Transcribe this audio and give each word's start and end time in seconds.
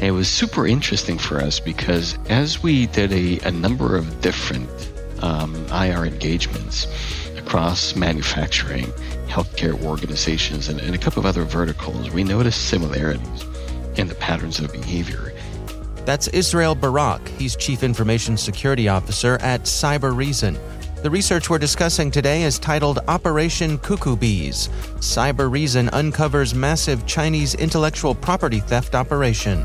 and 0.00 0.08
it 0.08 0.12
was 0.12 0.30
super 0.30 0.66
interesting 0.66 1.18
for 1.18 1.36
us 1.36 1.60
because 1.60 2.18
as 2.30 2.62
we 2.62 2.86
did 2.86 3.12
a, 3.12 3.38
a 3.40 3.50
number 3.50 3.96
of 3.96 4.22
different 4.22 4.66
um, 5.20 5.54
IR 5.66 6.06
engagements 6.06 6.86
across 7.36 7.94
manufacturing, 7.94 8.86
healthcare 9.26 9.78
organizations, 9.84 10.68
and, 10.70 10.80
and 10.80 10.94
a 10.94 10.98
couple 10.98 11.20
of 11.20 11.26
other 11.26 11.44
verticals, 11.44 12.10
we 12.10 12.24
noticed 12.24 12.68
similarities 12.68 13.44
in 13.96 14.08
the 14.08 14.14
patterns 14.14 14.58
of 14.58 14.72
behavior. 14.72 15.34
That's 16.06 16.28
Israel 16.28 16.74
Barak. 16.74 17.28
He's 17.28 17.54
Chief 17.54 17.82
Information 17.82 18.38
Security 18.38 18.88
Officer 18.88 19.36
at 19.42 19.64
Cybereason. 19.64 20.58
The 21.02 21.10
research 21.10 21.48
we're 21.48 21.58
discussing 21.58 22.10
today 22.10 22.42
is 22.42 22.58
titled 22.58 22.98
Operation 23.08 23.78
Cuckoo 23.78 24.16
Bees. 24.16 24.68
Cybereason 24.96 25.88
uncovers 25.94 26.54
massive 26.54 27.06
Chinese 27.06 27.54
intellectual 27.54 28.14
property 28.14 28.60
theft 28.60 28.94
operation. 28.94 29.64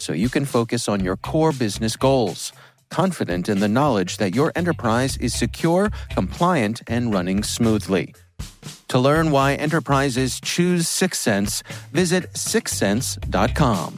so 0.01 0.13
you 0.13 0.29
can 0.29 0.45
focus 0.45 0.89
on 0.89 1.03
your 1.03 1.15
core 1.15 1.51
business 1.51 1.95
goals. 1.95 2.51
Confident 2.89 3.47
in 3.47 3.59
the 3.59 3.67
knowledge 3.69 4.17
that 4.17 4.35
your 4.35 4.51
enterprise 4.55 5.15
is 5.17 5.33
secure, 5.33 5.91
compliant, 6.09 6.81
and 6.87 7.13
running 7.13 7.43
smoothly. 7.43 8.13
To 8.89 8.99
learn 8.99 9.31
why 9.31 9.53
enterprises 9.53 10.41
choose 10.41 10.87
Syxsense, 10.87 11.63
visit 11.93 12.33
syxsense.com. 12.33 13.97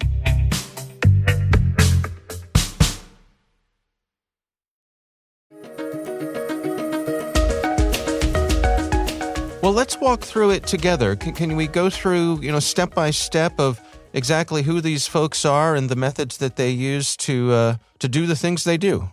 Well, 9.64 9.72
let's 9.72 9.98
walk 10.02 10.20
through 10.20 10.50
it 10.52 10.68
together. 10.68 11.16
Can, 11.16 11.34
can, 11.34 11.56
we 11.56 11.68
go 11.68 11.90
through, 11.90 12.42
you 12.42 12.52
know, 12.52 12.60
step 12.60 12.94
by 12.94 13.12
step 13.12 13.58
of 13.62 13.80
exactly 14.14 14.64
who 14.64 14.80
these 14.80 15.08
folks 15.08 15.44
are 15.46 15.76
and 15.76 15.90
the 15.90 15.96
methods 15.96 16.38
that 16.38 16.56
they 16.56 16.70
use 16.70 17.18
to 17.18 17.52
uh, 17.52 17.76
to 18.00 18.08
do 18.08 18.26
the 18.26 18.36
things 18.36 18.64
they 18.64 18.78
do? 18.78 19.10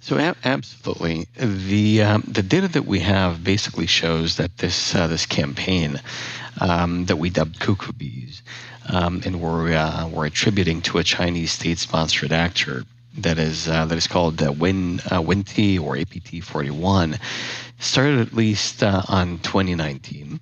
So 0.00 0.16
absolutely, 0.44 1.26
the 1.36 2.02
um, 2.02 2.24
the 2.26 2.42
data 2.42 2.68
that 2.68 2.86
we 2.86 3.00
have 3.00 3.44
basically 3.44 3.86
shows 3.86 4.36
that 4.36 4.58
this 4.58 4.94
uh, 4.94 5.06
this 5.06 5.26
campaign 5.26 6.00
um, 6.60 7.06
that 7.06 7.16
we 7.16 7.28
dubbed 7.28 7.60
Cuckoo 7.60 7.92
Bees, 7.92 8.42
um, 8.88 9.20
and 9.26 9.40
we're 9.40 9.74
uh, 9.74 10.08
we're 10.08 10.26
attributing 10.26 10.80
to 10.82 10.98
a 10.98 11.04
Chinese 11.04 11.52
state-sponsored 11.52 12.32
actor 12.32 12.84
that 13.18 13.38
is 13.38 13.68
uh, 13.68 13.84
that 13.86 13.98
is 13.98 14.06
called 14.06 14.42
uh, 14.42 14.52
Win 14.52 15.00
uh, 15.10 15.22
or 15.22 15.96
APT 15.96 16.42
41 16.42 17.18
started 17.78 18.20
at 18.20 18.32
least 18.32 18.82
uh, 18.82 19.02
on 19.08 19.38
2019 19.38 20.40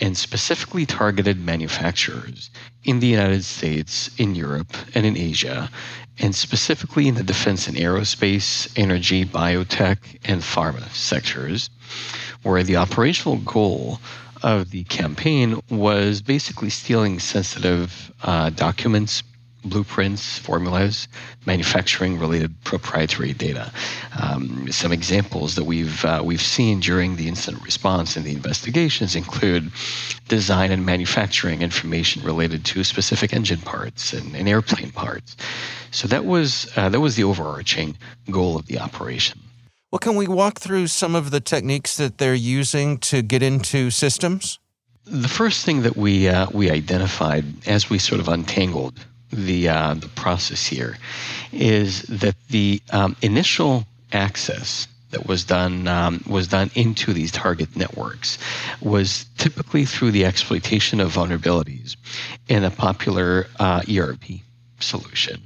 and 0.00 0.16
specifically 0.16 0.86
targeted 0.86 1.38
manufacturers 1.38 2.50
in 2.84 3.00
the 3.00 3.06
United 3.06 3.44
States, 3.44 4.10
in 4.18 4.34
Europe, 4.34 4.76
and 4.94 5.04
in 5.04 5.16
Asia, 5.16 5.70
and 6.18 6.34
specifically 6.34 7.08
in 7.08 7.14
the 7.14 7.22
defense 7.22 7.68
and 7.68 7.76
aerospace, 7.76 8.68
energy, 8.76 9.24
biotech, 9.24 9.98
and 10.24 10.42
pharma 10.42 10.88
sectors, 10.94 11.70
where 12.42 12.62
the 12.62 12.76
operational 12.76 13.36
goal 13.38 14.00
of 14.42 14.70
the 14.70 14.84
campaign 14.84 15.60
was 15.70 16.22
basically 16.22 16.70
stealing 16.70 17.18
sensitive 17.18 18.12
uh, 18.22 18.50
documents, 18.50 19.22
blueprints, 19.68 20.38
formulas, 20.38 21.08
manufacturing 21.46 22.18
related 22.18 22.54
proprietary 22.64 23.32
data. 23.32 23.72
Um, 24.20 24.70
some 24.72 24.92
examples 24.92 25.54
that 25.54 25.64
we've 25.64 26.04
uh, 26.04 26.22
we've 26.24 26.42
seen 26.42 26.80
during 26.80 27.16
the 27.16 27.28
incident 27.28 27.64
response 27.64 28.16
and 28.16 28.24
the 28.24 28.32
investigations 28.32 29.14
include 29.14 29.70
design 30.28 30.70
and 30.72 30.84
manufacturing 30.84 31.62
information 31.62 32.22
related 32.22 32.64
to 32.66 32.84
specific 32.84 33.32
engine 33.32 33.60
parts 33.60 34.12
and, 34.12 34.34
and 34.34 34.48
airplane 34.48 34.90
parts. 34.90 35.36
So 35.90 36.08
that 36.08 36.24
was 36.24 36.70
uh, 36.76 36.88
that 36.88 37.00
was 37.00 37.16
the 37.16 37.24
overarching 37.24 37.96
goal 38.30 38.56
of 38.56 38.66
the 38.66 38.78
operation. 38.78 39.40
Well, 39.90 39.98
can 39.98 40.16
we 40.16 40.28
walk 40.28 40.60
through 40.60 40.88
some 40.88 41.14
of 41.14 41.30
the 41.30 41.40
techniques 41.40 41.96
that 41.96 42.18
they're 42.18 42.34
using 42.34 42.98
to 42.98 43.22
get 43.22 43.42
into 43.42 43.90
systems? 43.90 44.58
The 45.04 45.28
first 45.28 45.64
thing 45.64 45.82
that 45.82 45.96
we 45.96 46.28
uh, 46.28 46.48
we 46.52 46.70
identified 46.70 47.66
as 47.66 47.88
we 47.88 47.98
sort 47.98 48.20
of 48.20 48.28
untangled 48.28 48.94
the 49.30 49.68
uh, 49.68 49.94
the 49.94 50.08
process 50.08 50.66
here 50.66 50.96
is 51.52 52.02
that 52.02 52.34
the 52.48 52.80
um, 52.90 53.16
initial 53.22 53.86
access 54.12 54.88
that 55.10 55.26
was 55.26 55.44
done 55.44 55.88
um, 55.88 56.22
was 56.28 56.48
done 56.48 56.70
into 56.74 57.12
these 57.12 57.32
target 57.32 57.74
networks 57.76 58.38
was 58.80 59.26
typically 59.38 59.84
through 59.84 60.10
the 60.10 60.24
exploitation 60.24 61.00
of 61.00 61.12
vulnerabilities 61.12 61.96
in 62.48 62.64
a 62.64 62.70
popular 62.70 63.46
uh, 63.58 63.82
ERP 63.90 64.40
solution. 64.80 65.40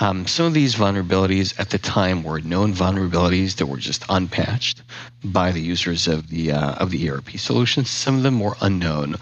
Um, 0.00 0.26
some 0.26 0.46
of 0.46 0.54
these 0.54 0.74
vulnerabilities 0.74 1.58
at 1.58 1.70
the 1.70 1.78
time 1.78 2.22
were 2.22 2.40
known 2.40 2.74
vulnerabilities 2.74 3.56
that 3.56 3.66
were 3.66 3.78
just 3.78 4.04
unpatched 4.08 4.82
by 5.24 5.52
the 5.52 5.60
users 5.60 6.06
of 6.06 6.28
the 6.28 6.52
uh, 6.52 6.72
of 6.74 6.90
the 6.90 7.10
ERP 7.10 7.30
solution. 7.38 7.84
Some 7.84 8.16
of 8.16 8.22
them 8.22 8.40
were 8.40 8.56
unknown 8.60 9.16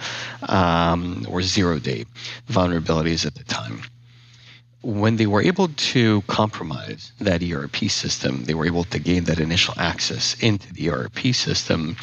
um, 0.48 1.26
or 1.28 1.42
zero 1.42 1.78
day 1.78 2.04
vulnerabilities 2.50 3.26
at 3.26 3.34
the 3.34 3.44
time 3.44 3.82
when 4.86 5.16
they 5.16 5.26
were 5.26 5.42
able 5.42 5.66
to 5.66 6.22
compromise 6.28 7.10
that 7.18 7.42
ERP 7.42 7.90
system, 7.90 8.44
they 8.44 8.54
were 8.54 8.66
able 8.66 8.84
to 8.84 9.00
gain 9.00 9.24
that 9.24 9.40
initial 9.40 9.74
access 9.76 10.36
into 10.40 10.72
the 10.74 10.88
ERP 10.88 11.34
system. 11.34 11.96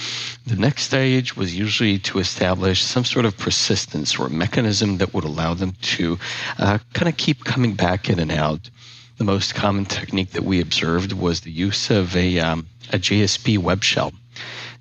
The 0.46 0.58
next 0.58 0.84
stage 0.84 1.38
was 1.38 1.58
usually 1.58 1.98
to 2.00 2.20
establish 2.20 2.82
some 2.82 3.06
sort 3.06 3.24
of 3.24 3.38
persistence 3.38 4.20
or 4.20 4.28
mechanism 4.28 4.98
that 4.98 5.14
would 5.14 5.24
allow 5.24 5.54
them 5.54 5.78
to 5.96 6.20
uh, 6.58 6.80
kind 6.92 7.08
of 7.08 7.16
keep 7.16 7.46
coming 7.46 7.74
back 7.74 8.10
in 8.10 8.20
and 8.20 8.34
out. 8.34 8.70
The 9.18 9.24
most 9.24 9.56
common 9.56 9.86
technique 9.86 10.32
that 10.32 10.44
we 10.44 10.60
observed 10.60 11.14
was 11.14 11.40
the 11.40 11.52
use 11.52 11.90
of 11.90 12.18
a, 12.18 12.40
um, 12.40 12.68
a 12.92 13.00
JSP 13.00 13.60
web 13.60 13.82
shell 13.86 14.12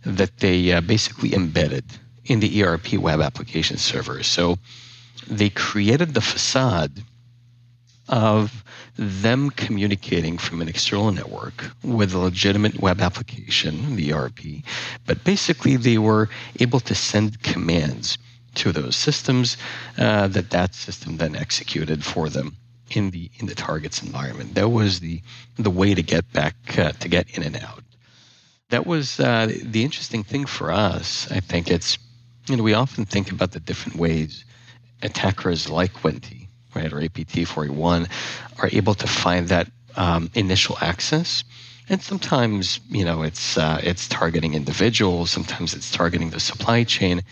that 0.04 0.38
they 0.38 0.72
uh, 0.72 0.80
basically 0.80 1.34
embedded 1.34 1.84
in 2.24 2.40
the 2.40 2.64
ERP 2.64 2.94
web 2.94 3.20
application 3.20 3.76
server. 3.76 4.24
So 4.24 4.58
they 5.28 5.50
created 5.50 6.14
the 6.14 6.20
facade 6.20 7.04
of 8.08 8.64
them 8.96 9.50
communicating 9.50 10.36
from 10.36 10.60
an 10.60 10.68
external 10.68 11.12
network 11.12 11.70
with 11.82 12.12
a 12.12 12.18
legitimate 12.18 12.80
web 12.80 13.00
application, 13.00 13.96
the 13.96 14.12
ERP, 14.12 14.40
but 15.06 15.24
basically 15.24 15.76
they 15.76 15.98
were 15.98 16.28
able 16.60 16.80
to 16.80 16.94
send 16.94 17.42
commands 17.42 18.18
to 18.54 18.72
those 18.72 18.96
systems 18.96 19.56
uh, 19.98 20.28
that 20.28 20.50
that 20.50 20.74
system 20.74 21.16
then 21.16 21.34
executed 21.36 22.04
for 22.04 22.28
them 22.28 22.56
in 22.90 23.10
the 23.10 23.30
in 23.38 23.46
the 23.46 23.54
target's 23.54 24.02
environment. 24.02 24.54
That 24.54 24.68
was 24.68 25.00
the 25.00 25.22
the 25.56 25.70
way 25.70 25.94
to 25.94 26.02
get 26.02 26.30
back 26.32 26.54
uh, 26.78 26.92
to 26.92 27.08
get 27.08 27.30
in 27.36 27.42
and 27.42 27.56
out. 27.56 27.82
That 28.68 28.86
was 28.86 29.20
uh, 29.20 29.50
the 29.62 29.84
interesting 29.84 30.22
thing 30.22 30.44
for 30.46 30.70
us. 30.70 31.30
I 31.30 31.40
think 31.40 31.70
it's 31.70 31.98
you 32.46 32.56
know 32.56 32.62
we 32.62 32.74
often 32.74 33.06
think 33.06 33.30
about 33.30 33.52
the 33.52 33.60
different 33.60 33.98
ways 33.98 34.44
attackers 35.02 35.68
like 35.70 35.92
Winnti 36.02 36.48
right, 36.74 36.92
or 36.92 37.02
APT 37.02 37.46
41, 37.46 38.08
are 38.58 38.68
able 38.72 38.94
to 38.94 39.06
find 39.06 39.48
that 39.48 39.68
um, 39.96 40.30
initial 40.34 40.76
access. 40.80 41.44
And 41.88 42.00
sometimes, 42.00 42.80
you 42.88 43.04
know, 43.04 43.22
it's 43.22 43.58
uh, 43.58 43.80
it's 43.82 44.08
targeting 44.08 44.54
individuals. 44.54 45.30
Sometimes 45.30 45.74
it's 45.74 45.90
targeting 45.90 46.30
the 46.30 46.40
supply 46.40 46.84
chain. 46.84 47.22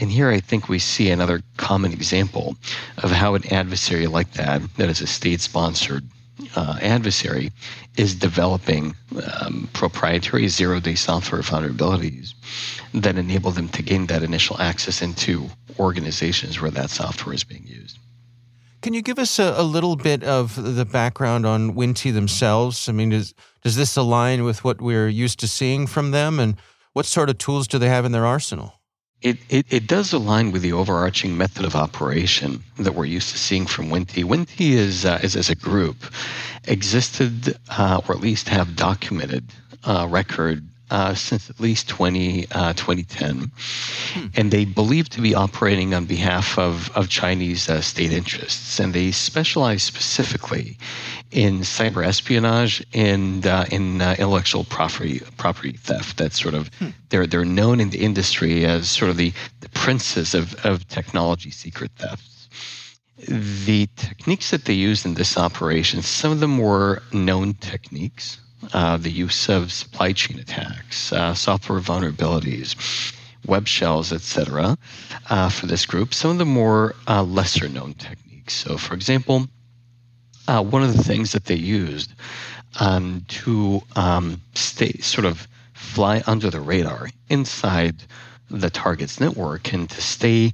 And 0.00 0.10
here, 0.10 0.28
I 0.28 0.40
think 0.40 0.68
we 0.68 0.78
see 0.78 1.10
another 1.10 1.42
common 1.56 1.92
example 1.92 2.56
of 2.98 3.12
how 3.12 3.34
an 3.34 3.46
adversary 3.52 4.08
like 4.08 4.32
that, 4.32 4.62
that 4.76 4.88
is 4.88 5.00
a 5.00 5.06
state-sponsored 5.06 6.04
uh, 6.56 6.78
adversary, 6.82 7.52
is 7.96 8.14
developing 8.14 8.96
um, 9.40 9.68
proprietary 9.72 10.48
zero-day 10.48 10.96
software 10.96 11.42
vulnerabilities 11.42 12.34
that 12.92 13.16
enable 13.16 13.52
them 13.52 13.68
to 13.68 13.82
gain 13.82 14.06
that 14.06 14.22
initial 14.22 14.60
access 14.60 15.02
into 15.02 15.48
organizations 15.78 16.60
where 16.60 16.70
that 16.72 16.90
software 16.90 17.34
is 17.34 17.44
being 17.44 17.66
used. 17.66 17.98
Can 18.82 18.94
you 18.94 19.02
give 19.02 19.18
us 19.18 19.38
a, 19.38 19.54
a, 19.58 19.62
little 19.62 19.94
bit 19.94 20.24
of 20.24 20.56
the 20.76 20.86
background 20.86 21.44
on 21.44 21.74
Winnti 21.74 22.12
themselves? 22.12 22.88
I 22.88 22.92
mean, 22.92 23.10
does, 23.10 23.34
does 23.62 23.76
this 23.76 23.96
align 23.96 24.42
with 24.42 24.64
what 24.64 24.80
we're 24.80 25.08
used 25.08 25.38
to 25.40 25.48
seeing 25.48 25.86
from 25.86 26.12
them? 26.12 26.40
And 26.40 26.56
what 26.94 27.04
sort 27.04 27.28
of 27.28 27.36
tools 27.36 27.68
do 27.68 27.78
they 27.78 27.88
have 27.88 28.06
in 28.06 28.12
their 28.12 28.24
arsenal? 28.24 28.80
It, 29.20 29.36
it, 29.50 29.66
it 29.68 29.86
does 29.86 30.14
align 30.14 30.50
with 30.50 30.62
the 30.62 30.72
overarching 30.72 31.36
method 31.36 31.66
of 31.66 31.76
operation 31.76 32.64
that 32.78 32.94
we're 32.94 33.04
used 33.04 33.30
to 33.32 33.38
seeing 33.38 33.66
from 33.66 33.90
Winnti. 33.90 34.24
Winnti 34.24 34.70
is, 34.70 35.04
uh, 35.04 35.20
is 35.22 35.36
as 35.36 35.50
a 35.50 35.54
group, 35.54 35.96
existed 36.66 37.58
uh, 37.68 38.00
or 38.08 38.14
at 38.14 38.22
least 38.22 38.48
have 38.48 38.76
documented 38.76 39.52
uh, 39.84 40.06
record 40.08 40.66
uh, 40.90 41.14
since 41.14 41.48
at 41.48 41.60
least 41.60 41.88
20, 41.88 42.46
uh, 42.50 42.72
2010. 42.74 43.50
Hmm. 44.12 44.26
And 44.34 44.50
they 44.50 44.64
believe 44.64 45.08
to 45.10 45.20
be 45.20 45.34
operating 45.34 45.94
on 45.94 46.04
behalf 46.04 46.58
of, 46.58 46.90
of 46.96 47.08
Chinese 47.08 47.68
uh, 47.68 47.80
state 47.80 48.12
interests. 48.12 48.78
And 48.80 48.92
they 48.92 49.12
specialize 49.12 49.82
specifically 49.82 50.76
in 51.30 51.60
cyber 51.60 52.04
espionage 52.04 52.84
and 52.92 53.46
uh, 53.46 53.64
in 53.70 54.02
uh, 54.02 54.16
intellectual 54.18 54.64
property, 54.64 55.20
property 55.36 55.72
theft. 55.72 56.16
That's 56.16 56.40
sort 56.40 56.54
of, 56.54 56.68
hmm. 56.74 56.88
they're, 57.10 57.26
they're 57.26 57.44
known 57.44 57.80
in 57.80 57.90
the 57.90 58.00
industry 58.00 58.64
as 58.64 58.90
sort 58.90 59.10
of 59.10 59.16
the, 59.16 59.32
the 59.60 59.68
princes 59.70 60.34
of, 60.34 60.54
of 60.66 60.86
technology 60.88 61.50
secret 61.50 61.92
theft 61.96 62.24
the 63.28 63.86
techniques 63.96 64.50
that 64.50 64.64
they 64.64 64.72
used 64.72 65.04
in 65.04 65.12
this 65.12 65.36
operation, 65.36 66.00
some 66.00 66.32
of 66.32 66.40
them 66.40 66.56
were 66.56 67.02
known 67.12 67.52
techniques 67.52 68.38
uh, 68.72 68.96
the 68.96 69.10
use 69.10 69.48
of 69.48 69.72
supply 69.72 70.12
chain 70.12 70.38
attacks, 70.38 71.12
uh, 71.12 71.34
software 71.34 71.80
vulnerabilities, 71.80 72.74
web 73.46 73.66
shells, 73.66 74.12
etc. 74.12 74.76
Uh, 75.28 75.48
for 75.48 75.66
this 75.66 75.86
group. 75.86 76.12
Some 76.12 76.32
of 76.32 76.38
the 76.38 76.44
more 76.44 76.94
uh, 77.08 77.22
lesser 77.22 77.68
known 77.68 77.94
techniques. 77.94 78.54
So, 78.54 78.76
for 78.76 78.94
example, 78.94 79.46
uh, 80.48 80.62
one 80.62 80.82
of 80.82 80.96
the 80.96 81.02
things 81.02 81.32
that 81.32 81.44
they 81.46 81.54
used 81.54 82.12
um, 82.78 83.24
to 83.28 83.82
um, 83.96 84.40
stay 84.54 84.92
sort 85.00 85.24
of 85.24 85.48
fly 85.72 86.22
under 86.26 86.50
the 86.50 86.60
radar 86.60 87.08
inside 87.28 88.02
the 88.50 88.70
target's 88.70 89.20
network 89.20 89.72
and 89.72 89.88
to 89.90 90.02
stay 90.02 90.52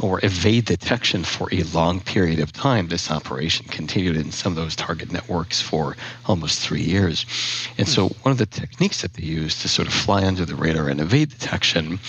or 0.00 0.24
evade 0.24 0.64
detection 0.64 1.24
for 1.24 1.48
a 1.52 1.62
long 1.64 2.00
period 2.00 2.40
of 2.40 2.52
time. 2.52 2.88
This 2.88 3.10
operation 3.10 3.66
continued 3.66 4.16
in 4.16 4.32
some 4.32 4.52
of 4.52 4.56
those 4.56 4.74
target 4.76 5.12
networks 5.12 5.60
for 5.60 5.96
almost 6.26 6.60
three 6.60 6.82
years. 6.82 7.26
And 7.78 7.88
so, 7.88 8.08
one 8.22 8.32
of 8.32 8.38
the 8.38 8.46
techniques 8.46 9.02
that 9.02 9.14
they 9.14 9.24
use 9.24 9.60
to 9.62 9.68
sort 9.68 9.88
of 9.88 9.94
fly 9.94 10.24
under 10.24 10.44
the 10.44 10.56
radar 10.56 10.88
and 10.88 11.00
evade 11.00 11.30
detection, 11.30 12.00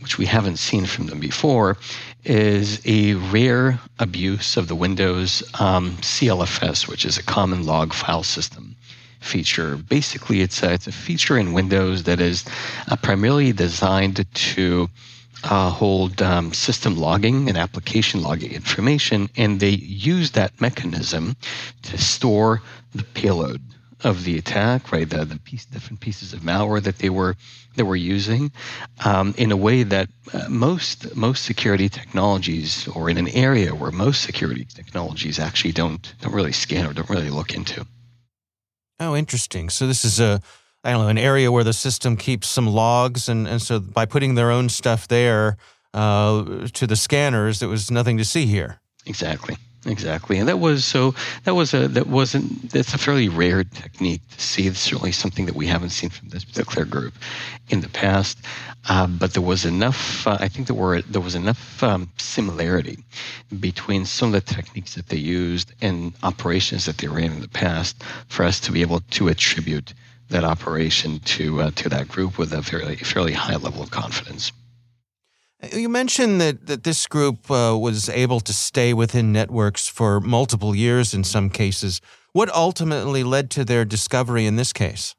which 0.00 0.18
we 0.18 0.26
haven't 0.26 0.58
seen 0.58 0.86
from 0.86 1.06
them 1.06 1.18
before, 1.18 1.76
is 2.24 2.80
a 2.84 3.14
rare 3.14 3.80
abuse 3.98 4.56
of 4.56 4.68
the 4.68 4.76
Windows 4.76 5.42
um, 5.60 5.96
CLFS, 5.98 6.88
which 6.88 7.04
is 7.04 7.18
a 7.18 7.22
common 7.22 7.66
log 7.66 7.92
file 7.92 8.22
system 8.22 8.76
feature. 9.20 9.76
Basically, 9.76 10.42
it's 10.42 10.62
a, 10.62 10.72
it's 10.72 10.86
a 10.86 10.92
feature 10.92 11.36
in 11.36 11.52
Windows 11.52 12.04
that 12.04 12.20
is 12.20 12.44
uh, 12.88 12.96
primarily 12.96 13.52
designed 13.52 14.24
to 14.34 14.88
uh, 15.44 15.70
hold 15.70 16.22
um, 16.22 16.52
system 16.52 16.96
logging 16.96 17.48
and 17.48 17.58
application 17.58 18.22
logging 18.22 18.52
information, 18.52 19.28
and 19.36 19.60
they 19.60 19.70
use 19.70 20.32
that 20.32 20.58
mechanism 20.60 21.36
to 21.82 21.98
store 21.98 22.62
the 22.94 23.04
payload 23.04 23.60
of 24.02 24.24
the 24.24 24.36
attack, 24.36 24.92
right? 24.92 25.08
The, 25.08 25.24
the 25.24 25.38
piece, 25.38 25.64
different 25.64 26.00
pieces 26.00 26.32
of 26.32 26.40
malware 26.40 26.82
that 26.82 26.98
they 26.98 27.10
were 27.10 27.36
that 27.76 27.84
were 27.84 27.96
using, 27.96 28.52
um, 29.04 29.34
in 29.36 29.50
a 29.50 29.56
way 29.56 29.82
that 29.82 30.08
uh, 30.32 30.48
most 30.48 31.14
most 31.16 31.44
security 31.44 31.88
technologies, 31.88 32.86
or 32.88 33.10
in 33.10 33.18
an 33.18 33.28
area 33.28 33.74
where 33.74 33.90
most 33.90 34.22
security 34.22 34.64
technologies 34.64 35.38
actually 35.38 35.72
don't 35.72 36.14
don't 36.20 36.34
really 36.34 36.52
scan 36.52 36.86
or 36.86 36.92
don't 36.92 37.10
really 37.10 37.30
look 37.30 37.54
into. 37.54 37.86
Oh, 39.00 39.16
interesting. 39.16 39.70
So 39.70 39.86
this 39.86 40.04
is 40.04 40.20
a 40.20 40.40
I 40.84 40.92
don't 40.92 41.02
know, 41.02 41.08
an 41.08 41.18
area 41.18 41.50
where 41.50 41.64
the 41.64 41.72
system 41.72 42.16
keeps 42.16 42.46
some 42.46 42.66
logs, 42.66 43.28
and, 43.28 43.48
and 43.48 43.62
so 43.62 43.80
by 43.80 44.04
putting 44.04 44.34
their 44.34 44.50
own 44.50 44.68
stuff 44.68 45.08
there 45.08 45.56
uh, 45.94 46.68
to 46.74 46.86
the 46.86 46.96
scanners, 46.96 47.62
it 47.62 47.66
was 47.66 47.90
nothing 47.90 48.18
to 48.18 48.24
see 48.24 48.44
here. 48.44 48.80
Exactly, 49.06 49.56
exactly, 49.86 50.38
and 50.38 50.46
that 50.48 50.58
was 50.58 50.84
so. 50.84 51.14
That 51.44 51.54
was 51.54 51.72
a 51.72 51.88
that 51.88 52.06
wasn't. 52.06 52.70
That's 52.70 52.92
a 52.92 52.98
fairly 52.98 53.30
rare 53.30 53.64
technique 53.64 54.20
to 54.36 54.40
see. 54.40 54.66
It's 54.66 54.78
certainly 54.78 55.12
something 55.12 55.46
that 55.46 55.54
we 55.54 55.66
haven't 55.66 55.90
seen 55.90 56.10
from 56.10 56.28
this 56.28 56.44
particular 56.44 56.84
group 56.84 57.14
in 57.70 57.80
the 57.80 57.88
past. 57.88 58.38
Uh, 58.86 59.06
but 59.06 59.32
there 59.32 59.42
was 59.42 59.64
enough. 59.64 60.26
Uh, 60.26 60.36
I 60.38 60.48
think 60.48 60.66
there 60.66 60.76
were 60.76 61.00
there 61.00 61.22
was 61.22 61.34
enough 61.34 61.82
um, 61.82 62.10
similarity 62.18 62.98
between 63.58 64.04
some 64.04 64.34
of 64.34 64.44
the 64.44 64.54
techniques 64.54 64.94
that 64.96 65.08
they 65.08 65.16
used 65.16 65.72
and 65.80 66.12
operations 66.22 66.84
that 66.84 66.98
they 66.98 67.08
ran 67.08 67.32
in 67.32 67.40
the 67.40 67.48
past 67.48 68.02
for 68.28 68.44
us 68.44 68.60
to 68.60 68.72
be 68.72 68.82
able 68.82 69.00
to 69.12 69.28
attribute 69.28 69.94
that 70.30 70.44
operation 70.44 71.20
to 71.20 71.62
uh, 71.62 71.70
to 71.72 71.88
that 71.88 72.08
group 72.08 72.38
with 72.38 72.52
a 72.52 72.62
fairly 72.62 72.96
fairly 72.96 73.32
high 73.32 73.56
level 73.56 73.82
of 73.82 73.90
confidence. 73.90 74.52
You 75.72 75.88
mentioned 75.88 76.40
that, 76.40 76.66
that 76.66 76.84
this 76.84 77.06
group 77.06 77.50
uh, 77.50 77.76
was 77.78 78.08
able 78.08 78.40
to 78.40 78.52
stay 78.52 78.92
within 78.92 79.32
networks 79.32 79.88
for 79.88 80.20
multiple 80.20 80.74
years 80.74 81.14
in 81.14 81.24
some 81.24 81.48
cases. 81.48 82.00
What 82.32 82.54
ultimately 82.54 83.24
led 83.24 83.50
to 83.52 83.64
their 83.64 83.84
discovery 83.84 84.44
in 84.44 84.56
this 84.56 84.72
case? 84.72 85.14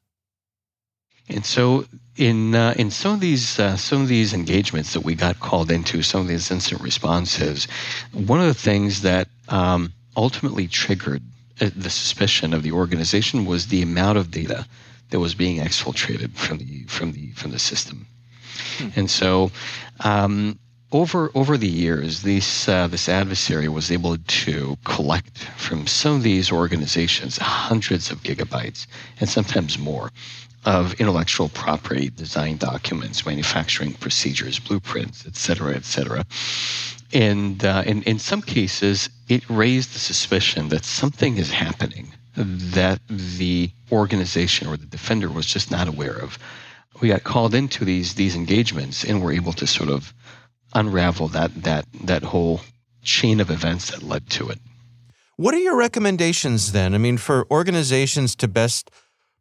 And 1.27 1.43
so, 1.43 1.85
in 2.17 2.53
uh, 2.53 2.75
in 2.77 2.91
some 2.91 3.13
of 3.13 3.19
these 3.19 3.59
uh, 3.59 3.77
some 3.77 4.03
of 4.03 4.07
these 4.07 4.33
engagements 4.33 4.93
that 4.93 5.01
we 5.01 5.15
got 5.15 5.39
called 5.39 5.71
into, 5.71 6.03
some 6.03 6.21
of 6.21 6.27
these 6.27 6.51
instant 6.51 6.81
responses, 6.81 7.67
one 8.13 8.39
of 8.39 8.47
the 8.47 8.53
things 8.53 9.01
that 9.01 9.27
um, 9.49 9.91
ultimately 10.15 10.67
triggered 10.67 11.23
uh, 11.61 11.69
the 11.75 11.89
suspicion 11.89 12.53
of 12.53 12.61
the 12.61 12.71
organization 12.71 13.45
was 13.45 13.67
the 13.67 13.81
amount 13.81 14.19
of 14.19 14.29
data 14.29 14.67
that 15.09 15.19
was 15.19 15.35
being 15.35 15.59
exfiltrated 15.59 16.35
from 16.35 16.57
the 16.57 16.83
from 16.87 17.11
the 17.11 17.31
from 17.31 17.51
the 17.51 17.59
system. 17.59 18.07
Hmm. 18.77 18.89
And 18.95 19.09
so 19.09 19.51
um, 19.99 20.59
over 20.91 21.31
over 21.35 21.57
the 21.57 21.67
years, 21.67 22.21
this 22.21 22.67
uh, 22.69 22.87
this 22.87 23.09
adversary 23.09 23.67
was 23.67 23.91
able 23.91 24.17
to 24.17 24.77
collect 24.83 25.39
from 25.57 25.87
some 25.87 26.15
of 26.15 26.23
these 26.23 26.51
organizations 26.51 27.37
hundreds 27.37 28.11
of 28.11 28.23
gigabytes 28.23 28.87
and 29.19 29.29
sometimes 29.29 29.77
more 29.77 30.11
of 30.65 30.99
intellectual 30.99 31.49
property 31.49 32.09
design 32.09 32.57
documents, 32.57 33.25
manufacturing 33.25 33.93
procedures, 33.93 34.57
blueprints, 34.59 35.25
et 35.27 35.35
cetera, 35.35 35.75
et 35.75 35.85
cetera. 35.85 36.25
And 37.13 37.63
uh, 37.63 37.83
in, 37.85 38.01
in 38.03 38.17
some 38.17 38.41
cases, 38.41 39.09
it 39.29 39.47
raised 39.49 39.93
the 39.93 39.99
suspicion 39.99 40.69
that 40.69 40.83
something 40.83 41.37
is 41.37 41.51
happening 41.51 42.11
that 42.35 42.99
the 43.07 43.69
organization 43.91 44.67
or 44.67 44.77
the 44.77 44.85
defender 44.85 45.29
was 45.29 45.45
just 45.45 45.71
not 45.71 45.87
aware 45.87 46.15
of. 46.15 46.37
We 47.01 47.09
got 47.09 47.23
called 47.23 47.53
into 47.53 47.85
these 47.85 48.15
these 48.15 48.35
engagements 48.35 49.03
and 49.03 49.21
were 49.21 49.31
able 49.31 49.53
to 49.53 49.67
sort 49.67 49.89
of 49.89 50.13
unravel 50.73 51.27
that 51.29 51.63
that 51.63 51.85
that 52.03 52.23
whole 52.23 52.61
chain 53.03 53.39
of 53.39 53.49
events 53.49 53.91
that 53.91 54.03
led 54.03 54.29
to 54.31 54.49
it. 54.49 54.59
What 55.37 55.53
are 55.53 55.59
your 55.59 55.75
recommendations 55.75 56.71
then? 56.71 56.95
I 56.95 56.97
mean, 56.97 57.17
for 57.17 57.45
organizations 57.51 58.35
to 58.37 58.47
best 58.47 58.89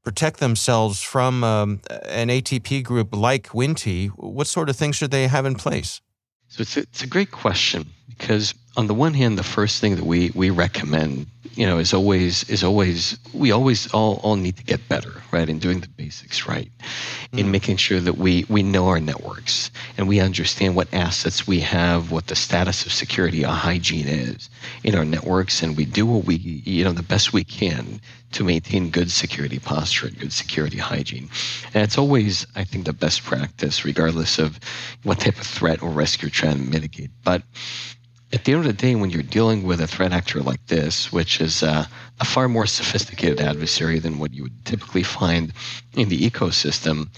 protect 0.02 0.38
themselves 0.38 1.02
from 1.02 1.42
um, 1.42 1.80
an 2.06 2.28
ATP 2.28 2.84
group 2.84 3.14
like 3.14 3.48
Winnti, 3.48 4.08
what 4.08 4.46
sort 4.46 4.68
of 4.68 4.76
things 4.76 4.96
should 4.96 5.10
they 5.10 5.28
have 5.28 5.46
in 5.46 5.54
place? 5.54 6.00
So 6.48 6.62
it's 6.62 6.76
a, 6.76 6.80
it's 6.80 7.02
a 7.02 7.06
great 7.06 7.30
question 7.30 7.86
because 8.08 8.54
on 8.76 8.86
the 8.86 8.94
one 8.94 9.14
hand, 9.14 9.38
the 9.38 9.42
first 9.42 9.80
thing 9.80 9.96
that 9.96 10.04
we 10.04 10.30
we 10.34 10.50
recommend, 10.50 11.26
you 11.56 11.66
know, 11.66 11.78
is 11.78 11.94
always 11.94 12.44
is 12.50 12.64
always 12.64 13.18
we 13.32 13.52
always 13.52 13.92
all 13.92 14.20
all 14.22 14.36
need 14.36 14.56
to 14.56 14.64
get 14.64 14.88
better, 14.88 15.22
right, 15.32 15.48
in 15.48 15.58
doing 15.58 15.80
the 15.80 15.88
basics 15.88 16.46
right, 16.48 16.70
mm. 17.32 17.38
in 17.38 17.50
making 17.50 17.76
sure 17.76 18.00
that 18.00 18.16
we 18.18 18.44
we 18.48 18.62
know 18.62 18.88
our 18.88 19.00
networks 19.00 19.70
and 19.96 20.08
we 20.08 20.20
understand 20.20 20.76
what 20.76 20.92
assets 20.92 21.46
we 21.46 21.60
have, 21.60 22.10
what 22.10 22.26
the 22.26 22.36
status 22.36 22.86
of 22.86 22.92
security 22.92 23.44
or 23.44 23.52
hygiene 23.52 24.08
is 24.08 24.50
in 24.82 24.94
our 24.94 25.04
networks, 25.04 25.62
and 25.62 25.76
we 25.76 25.84
do 25.84 26.06
what 26.06 26.24
we 26.24 26.36
you 26.36 26.84
know 26.84 26.92
the 26.92 27.02
best 27.02 27.32
we 27.32 27.44
can 27.44 28.00
to 28.32 28.44
maintain 28.44 28.90
good 28.90 29.10
security 29.10 29.60
posture 29.60 30.08
and 30.08 30.18
good 30.18 30.32
security 30.32 30.78
hygiene. 30.78 31.30
And 31.72 31.84
it's 31.84 31.96
always, 31.96 32.46
I 32.56 32.64
think, 32.64 32.84
the 32.84 32.92
best 32.92 33.22
practice, 33.22 33.84
regardless 33.84 34.40
of 34.40 34.58
what 35.04 35.20
type 35.20 35.40
of 35.40 35.46
threat 35.46 35.82
or 35.82 35.90
risk 35.90 36.20
you're 36.20 36.30
trying 36.30 36.58
to 36.58 36.70
mitigate. 36.70 37.10
But 37.22 37.42
at 38.34 38.44
the 38.44 38.52
end 38.52 38.62
of 38.62 38.66
the 38.66 38.72
day, 38.72 38.96
when 38.96 39.10
you're 39.10 39.22
dealing 39.22 39.62
with 39.62 39.80
a 39.80 39.86
threat 39.86 40.12
actor 40.12 40.40
like 40.40 40.66
this, 40.66 41.12
which 41.12 41.40
is 41.40 41.62
uh, 41.62 41.86
a 42.18 42.24
far 42.24 42.48
more 42.48 42.66
sophisticated 42.66 43.40
adversary 43.40 44.00
than 44.00 44.18
what 44.18 44.34
you 44.34 44.42
would 44.42 44.64
typically 44.64 45.04
find 45.04 45.52
in 45.92 46.08
the 46.08 46.28
ecosystem, 46.28 47.08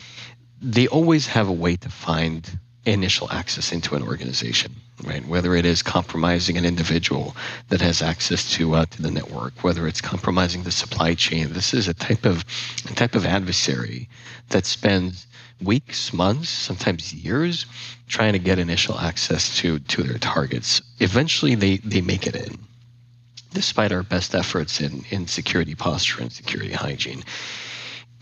they 0.60 0.86
always 0.88 1.26
have 1.26 1.48
a 1.48 1.52
way 1.52 1.74
to 1.76 1.88
find 1.88 2.58
initial 2.84 3.32
access 3.32 3.72
into 3.72 3.94
an 3.94 4.02
organization, 4.02 4.72
right? 5.04 5.26
Whether 5.26 5.54
it 5.54 5.64
is 5.64 5.82
compromising 5.82 6.58
an 6.58 6.66
individual 6.66 7.34
that 7.70 7.80
has 7.80 8.02
access 8.02 8.50
to 8.52 8.74
uh, 8.74 8.84
to 8.84 9.02
the 9.02 9.10
network, 9.10 9.64
whether 9.64 9.88
it's 9.88 10.02
compromising 10.02 10.64
the 10.64 10.70
supply 10.70 11.14
chain. 11.14 11.54
This 11.54 11.72
is 11.72 11.88
a 11.88 11.94
type 11.94 12.26
of 12.26 12.44
a 12.90 12.94
type 12.94 13.14
of 13.14 13.24
adversary 13.24 14.10
that 14.50 14.66
spends 14.66 15.26
weeks, 15.62 16.12
months, 16.12 16.48
sometimes 16.48 17.12
years 17.14 17.66
trying 18.08 18.32
to 18.32 18.38
get 18.38 18.58
initial 18.58 18.98
access 18.98 19.56
to, 19.58 19.78
to 19.80 20.02
their 20.02 20.18
targets. 20.18 20.82
Eventually, 21.00 21.54
they, 21.54 21.78
they 21.78 22.00
make 22.00 22.26
it 22.26 22.36
in, 22.36 22.58
despite 23.52 23.92
our 23.92 24.02
best 24.02 24.34
efforts 24.34 24.80
in, 24.80 25.04
in 25.10 25.26
security 25.26 25.74
posture 25.74 26.22
and 26.22 26.32
security 26.32 26.72
hygiene. 26.72 27.24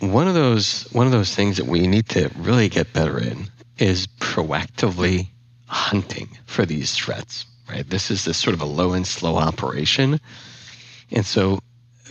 One 0.00 0.26
of 0.26 0.35
those 0.35 0.88
one 0.93 1.07
of 1.07 1.12
those 1.12 1.35
things 1.35 1.57
that 1.57 1.67
we 1.67 1.87
need 1.87 2.09
to 2.11 2.29
really 2.37 2.69
get 2.69 2.93
better 2.93 3.19
in 3.19 3.49
is 3.79 4.09
proactively 4.19 5.29
hunting 5.67 6.37
for 6.47 6.67
these 6.67 6.95
threats. 6.95 7.47
Right, 7.71 7.88
this 7.88 8.11
is 8.11 8.25
this 8.25 8.37
sort 8.37 8.55
of 8.55 8.61
a 8.61 8.67
low 8.67 8.93
and 8.93 9.07
slow 9.07 9.37
operation, 9.37 10.21
and 11.12 11.25
so 11.25 11.61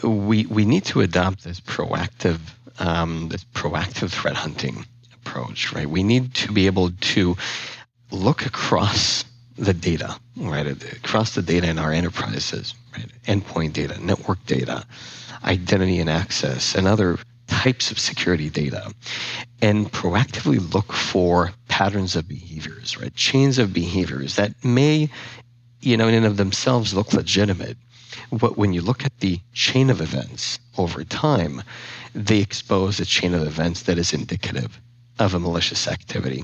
we 0.02 0.46
we 0.46 0.66
need 0.66 0.86
to 0.86 1.02
adopt 1.02 1.44
this 1.44 1.60
proactive 1.60 2.40
um, 2.80 3.28
this 3.28 3.44
proactive 3.44 4.10
threat 4.10 4.36
hunting 4.36 4.86
approach, 5.26 5.74
right? 5.74 5.90
We 5.90 6.04
need 6.04 6.34
to 6.36 6.52
be 6.52 6.66
able 6.68 6.92
to 6.92 7.38
look 8.12 8.46
across 8.46 9.26
the 9.58 9.74
data, 9.74 10.20
right? 10.38 10.68
Across 10.68 11.36
the 11.36 11.42
data 11.42 11.70
in 11.70 11.80
our 11.80 11.92
enterprises, 11.92 12.74
right? 12.96 13.10
Endpoint 13.26 13.74
data, 13.74 14.00
network 14.04 14.44
data, 14.46 14.86
identity 15.44 16.00
and 16.00 16.10
access, 16.10 16.76
and 16.76 16.88
other 16.88 17.18
types 17.48 17.92
of 17.92 18.00
security 18.00 18.50
data, 18.50 18.92
and 19.62 19.92
proactively 19.92 20.74
look 20.74 20.92
for 20.92 21.52
patterns 21.68 22.16
of 22.16 22.28
behaviors, 22.28 22.98
right? 22.98 23.16
Chains 23.16 23.60
of 23.60 23.74
behaviors 23.74 24.36
that 24.36 24.52
may, 24.64 25.10
you 25.82 25.98
know, 25.98 26.08
in 26.08 26.16
and 26.16 26.26
of 26.26 26.38
themselves 26.38 26.94
look 26.94 27.14
legitimate. 27.14 27.78
But 28.32 28.58
when 28.58 28.74
you 28.74 28.82
look 28.82 29.06
at 29.06 29.20
the 29.20 29.40
chain 29.54 29.90
of 29.90 30.02
events 30.02 30.60
over 30.78 31.04
time, 31.04 31.62
they 32.16 32.40
expose 32.40 33.00
a 33.00 33.06
chain 33.06 33.34
of 33.34 33.44
events 33.44 33.84
that 33.84 33.98
is 33.98 34.14
indicative 34.14 34.80
of 35.20 35.34
a 35.34 35.40
malicious 35.40 35.88
activity. 35.88 36.44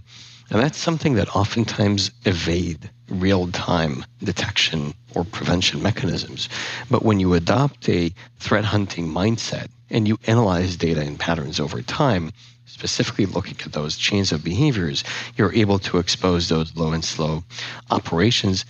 And 0.52 0.60
that's 0.60 0.78
something 0.78 1.14
that 1.16 1.36
oftentimes 1.36 2.12
evade 2.26 2.90
real-time 3.08 4.06
detection 4.24 4.94
or 5.14 5.24
prevention 5.24 5.82
mechanisms. 5.82 6.50
But 6.90 7.04
when 7.04 7.20
you 7.20 7.34
adopt 7.34 7.88
a 7.90 8.12
threat 8.40 8.66
hunting 8.66 9.08
mindset 9.08 9.68
and 9.90 10.08
you 10.08 10.18
analyze 10.26 10.76
data 10.76 11.02
and 11.02 11.20
patterns 11.20 11.60
over 11.60 11.82
time, 11.82 12.32
specifically 12.66 13.26
looking 13.26 13.58
at 13.66 13.74
those 13.74 13.98
chains 13.98 14.32
of 14.32 14.44
behaviors, 14.44 15.04
you're 15.36 15.54
able 15.54 15.80
to 15.80 15.98
expose 15.98 16.50
those 16.50 16.76
low 16.76 16.94
and 16.94 17.04
slow 17.06 17.44
operations 17.92 18.66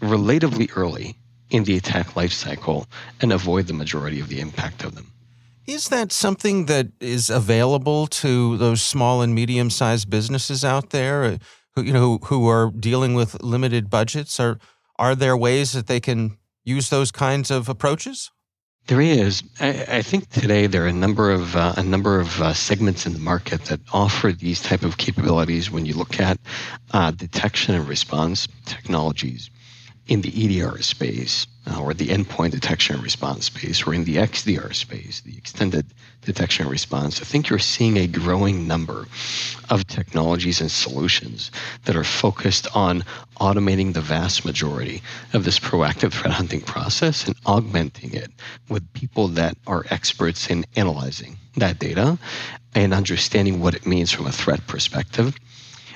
relatively 0.00 0.68
early 0.76 1.16
in 1.50 1.64
the 1.64 1.76
attack 1.76 2.08
lifecycle 2.08 2.86
and 3.20 3.32
avoid 3.32 3.66
the 3.66 3.72
majority 3.72 4.20
of 4.20 4.28
the 4.28 4.40
impact 4.40 4.84
of 4.84 4.94
them. 4.94 5.10
Is 5.66 5.88
that 5.88 6.12
something 6.12 6.66
that 6.66 6.88
is 7.00 7.30
available 7.30 8.06
to 8.06 8.58
those 8.58 8.82
small 8.82 9.22
and 9.22 9.34
medium 9.34 9.70
sized 9.70 10.10
businesses 10.10 10.64
out 10.64 10.90
there 10.90 11.24
uh, 11.24 11.38
who, 11.74 11.82
you 11.82 11.92
know, 11.92 12.18
who, 12.24 12.46
are 12.48 12.70
dealing 12.70 13.14
with 13.14 13.42
limited 13.42 13.88
budgets? 13.88 14.38
Are, 14.38 14.58
are 14.98 15.14
there 15.14 15.36
ways 15.36 15.72
that 15.72 15.86
they 15.86 16.00
can 16.00 16.36
use 16.64 16.90
those 16.90 17.10
kinds 17.10 17.50
of 17.50 17.68
approaches? 17.68 18.30
There 18.86 19.00
is. 19.00 19.42
I, 19.60 19.86
I 19.88 20.02
think 20.02 20.28
today 20.28 20.66
there 20.66 20.84
are 20.84 20.88
a 20.88 20.92
number 20.92 21.30
of 21.30 21.56
uh, 21.56 21.72
a 21.78 21.82
number 21.82 22.20
of 22.20 22.42
uh, 22.42 22.52
segments 22.52 23.06
in 23.06 23.14
the 23.14 23.18
market 23.18 23.64
that 23.64 23.80
offer 23.94 24.30
these 24.30 24.60
type 24.60 24.82
of 24.82 24.98
capabilities. 24.98 25.70
When 25.70 25.86
you 25.86 25.94
look 25.94 26.20
at 26.20 26.38
uh, 26.92 27.10
detection 27.12 27.74
and 27.74 27.88
response 27.88 28.46
technologies, 28.66 29.48
in 30.06 30.20
the 30.20 30.60
EDR 30.60 30.82
space 30.82 31.46
uh, 31.66 31.80
or 31.80 31.94
the 31.94 32.08
endpoint 32.08 32.50
detection 32.50 32.96
and 32.96 33.04
response 33.04 33.46
space 33.46 33.86
or 33.86 33.94
in 33.94 34.04
the 34.04 34.16
XDR 34.16 34.74
space, 34.74 35.20
the 35.22 35.36
extended 35.36 35.86
detection 36.22 36.64
and 36.64 36.70
response, 36.70 37.22
I 37.22 37.24
think 37.24 37.48
you're 37.48 37.58
seeing 37.58 37.96
a 37.96 38.06
growing 38.06 38.66
number 38.66 39.06
of 39.70 39.86
technologies 39.86 40.60
and 40.60 40.70
solutions 40.70 41.50
that 41.84 41.96
are 41.96 42.04
focused 42.04 42.66
on 42.76 43.04
automating 43.40 43.94
the 43.94 44.02
vast 44.02 44.44
majority 44.44 45.02
of 45.32 45.44
this 45.44 45.58
proactive 45.58 46.12
threat 46.12 46.34
hunting 46.34 46.60
process 46.60 47.26
and 47.26 47.34
augmenting 47.46 48.12
it 48.12 48.30
with 48.68 48.92
people 48.92 49.28
that 49.28 49.56
are 49.66 49.86
experts 49.90 50.50
in 50.50 50.66
analyzing 50.76 51.38
that 51.56 51.78
data 51.78 52.18
and 52.74 52.92
understanding 52.92 53.60
what 53.60 53.74
it 53.74 53.86
means 53.86 54.10
from 54.10 54.26
a 54.26 54.32
threat 54.32 54.66
perspective. 54.66 55.34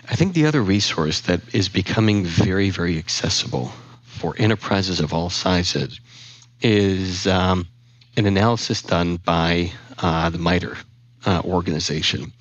I 0.09 0.15
think 0.15 0.33
the 0.33 0.47
other 0.47 0.63
resource 0.63 1.21
that 1.23 1.43
is 1.55 1.69
becoming 1.69 2.25
very, 2.25 2.71
very 2.71 2.97
accessible 2.97 3.71
for 4.19 4.35
enterprises 4.39 5.01
of 5.01 5.15
all 5.15 5.31
sizes 5.31 6.01
is 6.61 7.27
um, 7.27 7.67
an 8.17 8.27
analysis 8.27 8.83
done 8.83 9.17
by 9.17 9.73
uh, 9.99 10.29
the 10.29 10.39
MITRE 10.39 10.77
uh, 11.25 11.41
organization. 11.45 12.33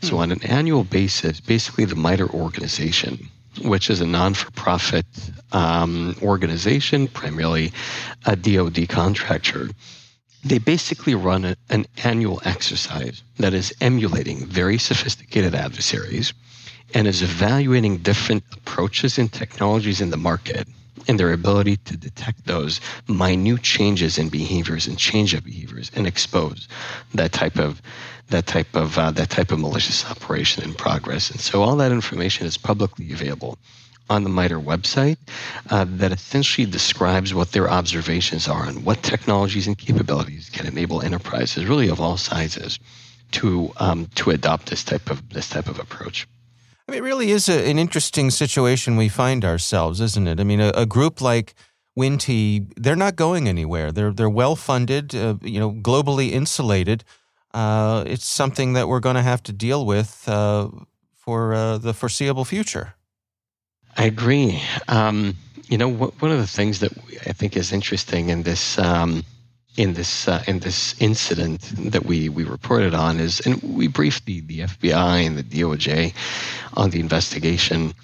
So, 0.00 0.16
hmm. 0.16 0.22
on 0.22 0.32
an 0.32 0.42
annual 0.44 0.84
basis, 0.84 1.40
basically, 1.40 1.84
the 1.86 1.96
MITRE 1.96 2.30
organization, 2.30 3.28
which 3.62 3.90
is 3.90 4.00
a 4.00 4.06
non 4.06 4.34
for 4.34 4.50
profit 4.52 5.06
um, 5.52 6.14
organization, 6.22 7.08
primarily 7.08 7.72
a 8.26 8.36
DoD 8.36 8.88
contractor, 8.88 9.70
they 10.44 10.58
basically 10.58 11.14
run 11.14 11.44
a, 11.44 11.56
an 11.70 11.86
annual 12.04 12.40
exercise 12.44 13.22
that 13.38 13.54
is 13.54 13.74
emulating 13.80 14.46
very 14.46 14.78
sophisticated 14.78 15.54
adversaries 15.54 16.32
and 16.92 17.08
is 17.08 17.22
evaluating 17.22 17.98
different 17.98 18.44
approaches 18.52 19.18
and 19.18 19.32
technologies 19.32 20.00
in 20.00 20.10
the 20.10 20.16
market 20.16 20.68
and 21.08 21.18
their 21.18 21.32
ability 21.32 21.76
to 21.76 21.96
detect 21.96 22.46
those 22.46 22.80
minute 23.08 23.62
changes 23.62 24.18
in 24.18 24.28
behaviors 24.28 24.86
and 24.86 24.98
change 24.98 25.34
of 25.34 25.44
behaviors 25.44 25.90
and 25.94 26.06
expose 26.06 26.68
that 27.14 27.32
type 27.32 27.58
of 27.58 27.82
that 28.30 28.46
type 28.46 28.74
of 28.74 28.98
uh, 28.98 29.10
that 29.10 29.30
type 29.30 29.52
of 29.52 29.58
malicious 29.58 30.04
operation 30.10 30.64
in 30.64 30.74
progress. 30.74 31.30
And 31.30 31.40
so 31.40 31.62
all 31.62 31.76
that 31.76 31.92
information 31.92 32.46
is 32.46 32.56
publicly 32.56 33.12
available 33.12 33.58
on 34.10 34.22
the 34.22 34.30
MITRE 34.30 34.60
website 34.60 35.16
uh, 35.70 35.86
that 35.88 36.12
essentially 36.12 36.66
describes 36.66 37.32
what 37.32 37.52
their 37.52 37.70
observations 37.70 38.48
are 38.48 38.66
and 38.66 38.84
what 38.84 39.02
technologies 39.02 39.66
and 39.66 39.78
capabilities 39.78 40.50
can 40.50 40.66
enable 40.66 41.00
enterprises, 41.00 41.64
really 41.64 41.88
of 41.88 42.00
all 42.00 42.16
sizes, 42.16 42.78
to 43.32 43.72
um, 43.78 44.06
to 44.14 44.30
adopt 44.30 44.70
this 44.70 44.84
type 44.84 45.10
of 45.10 45.28
this 45.30 45.48
type 45.48 45.68
of 45.68 45.78
approach. 45.78 46.26
I 46.86 46.92
mean, 46.92 46.98
it 46.98 47.04
really 47.04 47.30
is 47.30 47.48
a, 47.48 47.68
an 47.68 47.78
interesting 47.78 48.30
situation 48.30 48.96
we 48.96 49.08
find 49.08 49.44
ourselves, 49.44 50.00
isn't 50.00 50.28
it? 50.28 50.40
I 50.40 50.44
mean, 50.44 50.60
a, 50.60 50.70
a 50.74 50.86
group 50.86 51.20
like 51.20 51.54
Winnti, 51.98 52.72
they're 52.76 52.96
not 52.96 53.16
going 53.16 53.48
anywhere. 53.48 53.92
They're 53.92 54.12
they're 54.12 54.28
well 54.28 54.56
funded, 54.56 55.14
uh, 55.14 55.36
you 55.42 55.60
know, 55.60 55.72
globally 55.72 56.30
insulated. 56.32 57.04
Uh, 57.54 58.02
it's 58.06 58.26
something 58.26 58.72
that 58.72 58.88
we're 58.88 59.00
going 59.00 59.14
to 59.14 59.22
have 59.22 59.42
to 59.44 59.52
deal 59.52 59.86
with 59.86 60.28
uh, 60.28 60.68
for 61.14 61.54
uh, 61.54 61.78
the 61.78 61.94
foreseeable 61.94 62.44
future. 62.44 62.94
I 63.96 64.06
agree. 64.06 64.60
Um, 64.88 65.36
you 65.68 65.78
know, 65.78 65.88
one 65.88 66.32
of 66.32 66.38
the 66.38 66.48
things 66.48 66.80
that 66.80 66.92
I 67.26 67.32
think 67.32 67.56
is 67.56 67.72
interesting 67.72 68.28
in 68.28 68.42
this 68.42 68.76
um, 68.78 69.24
in 69.76 69.94
this 69.94 70.28
uh, 70.28 70.42
in 70.46 70.60
this 70.60 70.94
incident 71.00 71.60
that 71.92 72.04
we 72.06 72.28
we 72.28 72.44
reported 72.44 72.94
on 72.94 73.20
is, 73.20 73.40
and 73.40 73.62
we 73.62 73.88
briefed 73.88 74.24
the 74.26 74.40
the 74.40 74.60
FBI 74.60 75.26
and 75.26 75.36
the 75.36 75.42
DOJ 75.42 76.14
on 76.74 76.90
the 76.90 77.00
investigation. 77.00 77.94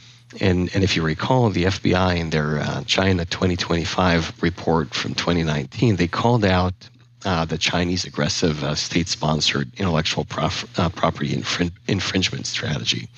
And, 0.41 0.71
and 0.75 0.85
if 0.85 0.95
you 0.95 1.03
recall, 1.03 1.51
the 1.51 1.65
FBI 1.65 2.17
in 2.17 2.31
their 2.31 2.61
uh, 2.61 2.85
China 2.85 3.25
2025 3.25 4.41
report 4.41 4.95
from 4.95 5.15
2019, 5.15 5.97
they 5.97 6.07
called 6.07 6.45
out 6.45 6.89
uh, 7.25 7.45
the 7.45 7.59
Chinese 7.59 8.05
aggressive 8.05 8.63
uh, 8.63 8.77
state 8.77 9.09
sponsored 9.09 9.73
intellectual 9.77 10.25
prof- 10.25 10.79
uh, 10.79 10.89
property 10.91 11.35
infring- 11.35 11.73
infringement 11.89 12.47
strategy. 12.47 13.09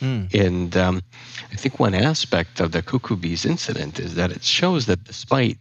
Mm. 0.00 0.34
And 0.34 0.76
um, 0.76 1.02
I 1.52 1.56
think 1.56 1.78
one 1.78 1.94
aspect 1.94 2.60
of 2.60 2.72
the 2.72 2.82
Cuckoo 2.82 3.16
Bees 3.16 3.44
incident 3.44 4.00
is 4.00 4.14
that 4.14 4.32
it 4.32 4.42
shows 4.42 4.86
that 4.86 5.04
despite 5.04 5.58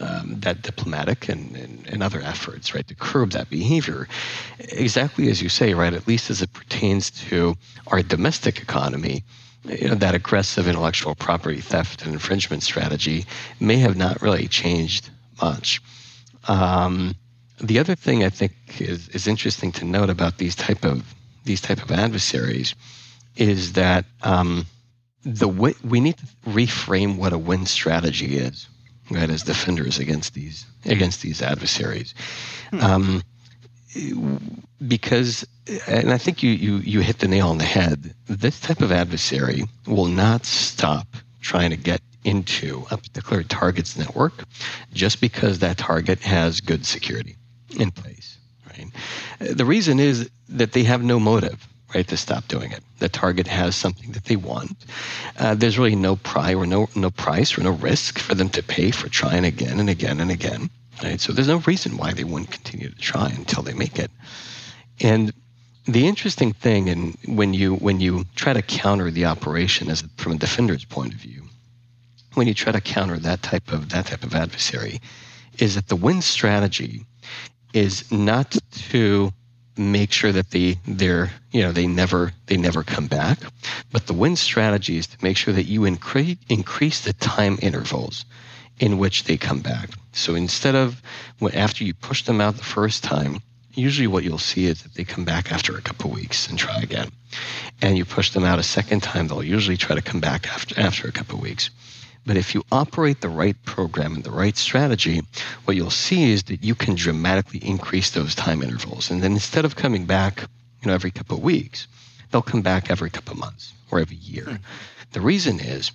um, 0.00 0.40
that 0.40 0.62
diplomatic 0.62 1.28
and, 1.28 1.54
and, 1.56 1.86
and, 1.86 2.02
other 2.02 2.20
efforts, 2.20 2.74
right, 2.74 2.86
to 2.88 2.94
curb 2.94 3.32
that 3.32 3.50
behavior, 3.50 4.08
exactly 4.58 5.28
as 5.28 5.42
you 5.42 5.48
say, 5.48 5.74
right, 5.74 5.92
at 5.92 6.08
least 6.08 6.30
as 6.30 6.42
it 6.42 6.52
pertains 6.52 7.10
to 7.10 7.54
our 7.88 8.02
domestic 8.02 8.62
economy, 8.62 9.22
you 9.64 9.88
know, 9.88 9.94
that 9.94 10.14
aggressive 10.14 10.66
intellectual 10.66 11.14
property 11.14 11.60
theft 11.60 12.02
and 12.04 12.14
infringement 12.14 12.62
strategy 12.62 13.26
may 13.60 13.76
have 13.76 13.96
not 13.96 14.22
really 14.22 14.48
changed 14.48 15.10
much. 15.40 15.82
Um, 16.48 17.14
the 17.60 17.78
other 17.78 17.94
thing 17.94 18.24
I 18.24 18.30
think 18.30 18.52
is, 18.80 19.08
is 19.10 19.26
interesting 19.26 19.70
to 19.72 19.84
note 19.84 20.08
about 20.08 20.38
these 20.38 20.56
type 20.56 20.84
of 20.84 21.14
these 21.44 21.60
type 21.60 21.82
of 21.82 21.90
adversaries 21.90 22.74
is 23.36 23.72
that 23.72 24.04
um, 24.22 24.66
the 25.24 25.48
we 25.48 26.00
need 26.00 26.16
to 26.18 26.26
reframe 26.46 27.16
what 27.16 27.32
a 27.32 27.38
win 27.38 27.66
strategy 27.66 28.36
is, 28.36 28.68
right? 29.10 29.30
As 29.30 29.42
defenders 29.42 29.98
against 29.98 30.34
these 30.34 30.66
against 30.84 31.22
these 31.22 31.42
adversaries, 31.42 32.14
hmm. 32.70 32.80
um, 32.80 33.22
because 34.86 35.46
and 35.86 36.12
I 36.12 36.18
think 36.18 36.42
you 36.42 36.50
you 36.50 36.76
you 36.76 37.00
hit 37.00 37.18
the 37.18 37.28
nail 37.28 37.48
on 37.48 37.58
the 37.58 37.64
head. 37.64 38.14
This 38.26 38.60
type 38.60 38.80
of 38.80 38.92
adversary 38.92 39.64
will 39.86 40.06
not 40.06 40.44
stop 40.44 41.06
trying 41.40 41.70
to 41.70 41.76
get 41.76 42.00
into 42.24 42.86
a 42.90 42.96
particular 42.96 43.42
target's 43.42 43.96
network 43.96 44.44
just 44.92 45.20
because 45.20 45.60
that 45.60 45.78
target 45.78 46.20
has 46.20 46.60
good 46.60 46.84
security 46.84 47.36
in 47.78 47.90
place. 47.90 48.36
Right. 48.68 48.88
The 49.38 49.64
reason 49.64 49.98
is 49.98 50.30
that 50.48 50.72
they 50.72 50.84
have 50.84 51.02
no 51.02 51.18
motive 51.18 51.66
right, 51.94 52.06
to 52.08 52.16
stop 52.16 52.46
doing 52.48 52.72
it. 52.72 52.82
The 52.98 53.08
target 53.08 53.46
has 53.46 53.74
something 53.76 54.12
that 54.12 54.24
they 54.24 54.36
want. 54.36 54.76
Uh, 55.38 55.54
there's 55.54 55.78
really 55.78 55.96
no 55.96 56.16
price 56.16 56.54
or 56.54 56.66
no 56.66 56.88
no 56.94 57.10
price 57.10 57.56
or 57.56 57.62
no 57.62 57.70
risk 57.70 58.18
for 58.18 58.34
them 58.34 58.48
to 58.50 58.62
pay 58.62 58.90
for 58.90 59.08
trying 59.08 59.44
again 59.44 59.80
and 59.80 59.90
again 59.90 60.20
and 60.20 60.30
again. 60.30 60.70
Right? 61.02 61.20
So 61.20 61.32
there's 61.32 61.48
no 61.48 61.58
reason 61.58 61.96
why 61.96 62.12
they 62.12 62.24
wouldn't 62.24 62.50
continue 62.50 62.90
to 62.90 62.98
try 62.98 63.28
until 63.30 63.62
they 63.62 63.72
make 63.72 63.98
it. 63.98 64.10
And 65.00 65.32
the 65.86 66.06
interesting 66.06 66.52
thing, 66.52 66.88
and 66.88 67.16
when 67.26 67.54
you 67.54 67.74
when 67.76 68.00
you 68.00 68.24
try 68.34 68.52
to 68.52 68.62
counter 68.62 69.10
the 69.10 69.24
operation 69.24 69.90
as 69.90 70.04
from 70.16 70.32
a 70.32 70.36
defender's 70.36 70.84
point 70.84 71.14
of 71.14 71.20
view, 71.20 71.44
when 72.34 72.46
you 72.46 72.54
try 72.54 72.72
to 72.72 72.80
counter 72.80 73.18
that 73.18 73.42
type 73.42 73.72
of 73.72 73.88
that 73.88 74.06
type 74.06 74.22
of 74.22 74.34
adversary, 74.34 75.00
is 75.58 75.74
that 75.74 75.88
the 75.88 75.96
win 75.96 76.22
strategy 76.22 77.04
is 77.72 78.10
not 78.12 78.56
to 78.72 79.32
make 79.80 80.12
sure 80.12 80.32
that 80.32 80.50
they 80.50 80.78
they're 80.86 81.30
you 81.50 81.62
know 81.62 81.72
they 81.72 81.86
never 81.86 82.32
they 82.46 82.56
never 82.56 82.82
come 82.82 83.06
back. 83.06 83.38
But 83.90 84.06
the 84.06 84.12
win 84.12 84.36
strategy 84.36 84.98
is 84.98 85.06
to 85.08 85.16
make 85.22 85.36
sure 85.36 85.54
that 85.54 85.64
you 85.64 85.84
increase 85.84 86.36
increase 86.48 87.00
the 87.00 87.14
time 87.14 87.58
intervals 87.62 88.24
in 88.78 88.98
which 88.98 89.24
they 89.24 89.36
come 89.36 89.60
back. 89.60 89.90
So 90.12 90.34
instead 90.34 90.74
of 90.74 91.02
after 91.52 91.84
you 91.84 91.94
push 91.94 92.24
them 92.24 92.40
out 92.40 92.56
the 92.56 92.64
first 92.64 93.02
time 93.04 93.42
usually 93.74 94.08
what 94.08 94.24
you'll 94.24 94.38
see 94.38 94.66
is 94.66 94.82
that 94.82 94.94
they 94.94 95.04
come 95.04 95.24
back 95.24 95.52
after 95.52 95.76
a 95.76 95.82
couple 95.82 96.10
weeks 96.10 96.48
and 96.48 96.58
try 96.58 96.80
again. 96.80 97.10
And 97.80 97.96
you 97.96 98.04
push 98.04 98.30
them 98.30 98.44
out 98.44 98.58
a 98.58 98.62
second 98.62 99.02
time 99.02 99.28
they'll 99.28 99.42
usually 99.42 99.76
try 99.76 99.94
to 99.94 100.02
come 100.02 100.20
back 100.20 100.48
after 100.48 100.78
after 100.78 101.08
a 101.08 101.12
couple 101.12 101.38
weeks 101.38 101.70
but 102.26 102.36
if 102.36 102.54
you 102.54 102.62
operate 102.70 103.20
the 103.20 103.28
right 103.28 103.56
program 103.64 104.14
and 104.14 104.24
the 104.24 104.30
right 104.30 104.56
strategy, 104.56 105.22
what 105.64 105.76
you'll 105.76 105.90
see 105.90 106.32
is 106.32 106.44
that 106.44 106.62
you 106.62 106.74
can 106.74 106.94
dramatically 106.94 107.60
increase 107.60 108.10
those 108.10 108.34
time 108.34 108.62
intervals. 108.62 109.10
And 109.10 109.22
then 109.22 109.32
instead 109.32 109.64
of 109.64 109.76
coming 109.76 110.04
back, 110.04 110.42
you 110.82 110.88
know, 110.88 110.94
every 110.94 111.10
couple 111.10 111.38
of 111.38 111.42
weeks, 111.42 111.86
they'll 112.30 112.42
come 112.42 112.62
back 112.62 112.90
every 112.90 113.10
couple 113.10 113.32
of 113.32 113.38
months 113.38 113.72
or 113.90 114.00
every 114.00 114.16
year. 114.16 114.44
Hmm. 114.44 114.56
The 115.12 115.20
reason 115.20 115.60
is 115.60 115.92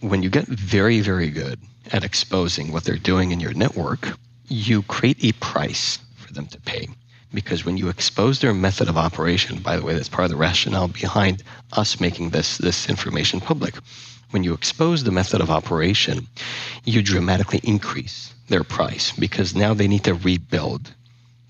when 0.00 0.22
you 0.22 0.30
get 0.30 0.46
very, 0.46 1.00
very 1.00 1.30
good 1.30 1.60
at 1.92 2.02
exposing 2.02 2.72
what 2.72 2.84
they're 2.84 2.96
doing 2.96 3.30
in 3.30 3.40
your 3.40 3.54
network, 3.54 4.08
you 4.48 4.82
create 4.82 5.22
a 5.22 5.32
price 5.32 5.98
for 6.16 6.32
them 6.32 6.46
to 6.46 6.60
pay. 6.60 6.88
Because 7.32 7.64
when 7.64 7.76
you 7.76 7.90
expose 7.90 8.40
their 8.40 8.54
method 8.54 8.88
of 8.88 8.96
operation, 8.96 9.58
by 9.58 9.76
the 9.76 9.84
way, 9.84 9.92
that's 9.94 10.08
part 10.08 10.24
of 10.24 10.30
the 10.30 10.36
rationale 10.36 10.88
behind 10.88 11.42
us 11.74 12.00
making 12.00 12.30
this, 12.30 12.56
this 12.56 12.88
information 12.88 13.38
public 13.38 13.74
when 14.30 14.44
you 14.44 14.52
expose 14.52 15.04
the 15.04 15.10
method 15.10 15.40
of 15.40 15.50
operation, 15.50 16.26
you 16.84 17.02
dramatically 17.02 17.60
increase 17.62 18.34
their 18.48 18.64
price 18.64 19.12
because 19.12 19.54
now 19.54 19.74
they 19.74 19.88
need 19.88 20.04
to 20.04 20.14
rebuild 20.14 20.94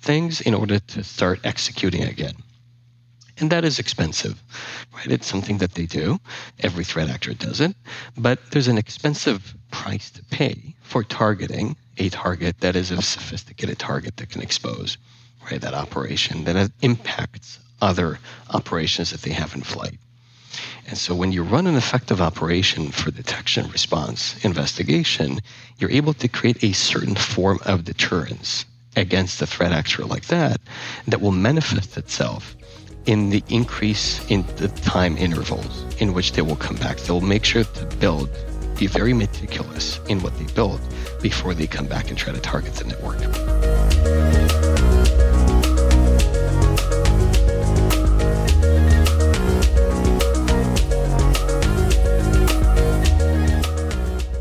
things 0.01 0.41
in 0.41 0.55
order 0.55 0.79
to 0.79 1.03
start 1.03 1.41
executing 1.45 2.03
again. 2.03 2.35
And 3.41 3.51
that 3.51 3.65
is 3.65 3.79
expensive, 3.79 4.43
right? 4.95 5.11
It's 5.11 5.27
something 5.27 5.59
that 5.59 5.75
they 5.75 5.87
do. 5.87 6.19
Every 6.61 6.85
threat 6.85 7.09
actor 7.09 7.35
does 7.35 7.61
it. 7.61 7.75
But 8.17 8.51
there's 8.51 8.69
an 8.69 8.79
expensive 8.79 9.55
price 9.71 10.11
to 10.13 10.25
pay 10.25 10.75
for 10.83 11.05
targeting 11.05 11.77
a 11.99 12.09
target 12.09 12.61
that 12.61 12.75
is 12.75 12.91
a 12.91 13.01
sophisticated 13.03 13.79
target 13.79 14.17
that 14.17 14.31
can 14.31 14.43
expose, 14.43 14.99
right, 15.51 15.61
that 15.61 15.75
operation 15.75 16.45
that 16.45 16.73
impacts 16.83 17.61
other 17.81 18.19
operations 18.51 19.11
that 19.11 19.23
they 19.23 19.31
have 19.31 19.55
in 19.55 19.63
flight. 19.63 19.99
And 20.87 20.97
so 20.97 21.15
when 21.15 21.33
you 21.33 21.43
run 21.43 21.67
an 21.67 21.77
effective 21.77 22.21
operation 22.21 22.91
for 22.91 23.11
detection, 23.11 23.71
response, 23.71 24.43
investigation, 24.45 25.41
you're 25.79 25.91
able 25.91 26.15
to 26.15 26.29
create 26.29 26.63
a 26.65 26.73
certain 26.73 27.15
form 27.15 27.59
of 27.67 27.85
deterrence 27.85 28.65
against 28.97 29.43
a 29.43 29.47
threat 29.47 29.73
actor 29.73 30.05
like 30.05 30.27
that 30.27 30.61
that 31.07 31.21
will 31.21 31.33
manifest 31.33 31.97
itself 31.97 32.57
in 33.07 33.31
the 33.31 33.43
increase 33.49 34.25
in 34.29 34.45
the 34.57 34.69
time 34.69 35.17
intervals 35.17 35.85
in 35.99 36.13
which 36.13 36.33
they 36.33 36.43
will 36.43 36.57
come 36.57 36.77
back. 36.77 36.99
They'll 36.99 37.21
make 37.21 37.45
sure 37.45 37.65
to 37.65 37.87
build, 37.97 38.29
be 38.79 38.87
very 38.87 39.15
meticulous 39.15 39.99
in 40.09 40.21
what 40.21 40.37
they 40.39 40.53
build 40.53 40.81
before 41.23 41.55
they 41.55 41.67
come 41.67 41.87
back 41.87 42.11
and 42.11 42.19
try 42.19 42.33
to 42.33 42.41
target 42.41 42.75
the 42.75 42.85
network. 42.85 44.28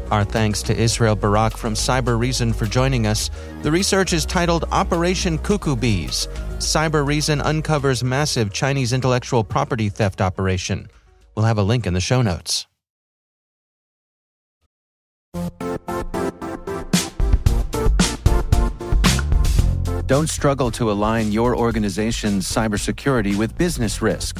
Our 0.10 0.24
thanks 0.24 0.64
to 0.64 0.76
Israel 0.76 1.16
Barak 1.16 1.58
from 1.58 1.74
Cybereason 1.74 2.56
for 2.56 2.66
joining 2.66 3.08
us. 3.08 3.30
The 3.62 3.72
research 3.72 4.14
is 4.14 4.26
titled 4.26 4.64
Operation 4.72 5.38
Cuckoo 5.38 5.76
Bees. 5.76 6.28
Cybereason 6.60 7.44
uncovers 7.44 8.06
massive 8.06 8.54
Chinese 8.54 8.94
intellectual 8.94 9.44
property 9.44 9.90
theft 9.90 10.22
operation. 10.22 10.90
We'll 11.36 11.46
have 11.46 11.58
a 11.58 11.64
link 11.64 11.86
in 11.86 11.94
the 11.94 12.00
show 12.00 12.22
notes. 12.22 12.68
Don't 20.08 20.30
struggle 20.30 20.72
to 20.72 20.90
align 20.90 21.34
your 21.34 21.54
organization's 21.54 22.50
cybersecurity 22.50 23.36
with 23.36 23.58
business 23.58 24.02
risk. 24.02 24.40